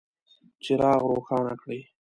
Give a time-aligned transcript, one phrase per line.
[0.63, 1.79] څراغ روښانه کړئ